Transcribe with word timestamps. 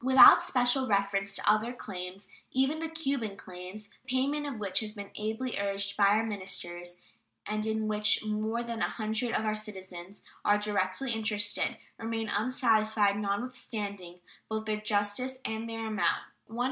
Without 0.03 0.41
special 0.41 0.87
reference 0.87 1.35
to 1.35 1.47
other 1.47 1.71
claims, 1.73 2.27
even 2.51 2.79
the 2.79 2.89
"Cuban 2.89 3.37
claims," 3.37 3.87
the 3.89 3.95
payment 4.07 4.47
of 4.47 4.57
which 4.57 4.79
has 4.79 4.93
been 4.93 5.11
ably 5.13 5.59
urged 5.59 5.95
by 5.95 6.07
our 6.07 6.23
ministers, 6.25 6.97
and 7.45 7.67
in 7.67 7.87
which 7.87 8.25
more 8.25 8.63
than 8.63 8.81
a 8.81 8.89
hundred 8.89 9.31
of 9.33 9.45
our 9.45 9.53
citizens 9.53 10.23
are 10.43 10.57
directly 10.57 11.11
interested, 11.11 11.77
remain 11.99 12.29
unsatisfied, 12.29 13.19
notwithstanding 13.19 14.21
both 14.49 14.65
their 14.65 14.81
justice 14.81 15.37
and 15.45 15.69
their 15.69 15.85
amount 15.85 16.23
($128,635. 16.49 16.59